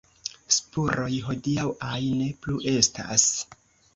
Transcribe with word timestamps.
Spuroj 0.53 1.09
hodiaŭaj 1.27 2.01
ne 2.21 2.31
plu 2.45 2.57
estas. 2.75 3.29